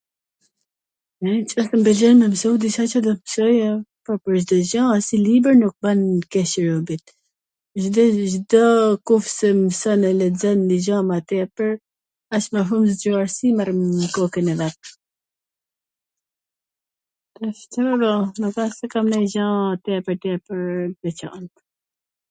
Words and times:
E, 1.25 1.25
nwqoftse 1.25 1.61
mw 1.67 1.81
pwleqn 1.87 2.15
me 2.21 2.27
msu 2.33 2.51
di 2.61 2.69
qw 2.75 2.99
do 3.07 3.11
t 3.17 3.33
pwlqeja? 3.33 3.71
Po, 4.07 4.11
pwr 4.23 4.37
nder, 4.43 4.55
asnjw 4.59 4.65
gja 4.69 4.81
a 4.85 4.93
asnjw 5.01 5.19
libwr 5.25 5.53
nuk 5.59 5.75
i 5.75 5.85
bwn 5.87 6.01
keq 6.35 6.51
robit, 6.67 7.05
Cdo 8.35 8.63
kush 9.07 9.31
qw 9.43 9.49
mson, 9.65 9.99
lexon, 10.23 10.65
dwgjon 10.65 10.65
diCka 10.71 10.97
ma 11.11 11.17
tepwr, 11.33 11.71
aq 12.39 12.43
mw 12.57 12.61
shum 12.71 12.83
zgjuarsi 12.95 13.47
merr 13.61 13.71
nw 13.95 14.05
kokwn 14.17 14.51
e 14.57 14.59
vet. 14.65 14.81
Ca 17.71 17.79
me 17.89 17.95
ba, 18.05 18.13
nuk 18.41 18.55
asht 18.65 18.79
se 18.83 18.93
kam 18.95 19.07
nanj 19.15 19.29
gja 19.37 19.47
tepwr 19.85 20.15
tepwr 20.25 20.61
t 20.91 20.95
veCant. 21.11 21.53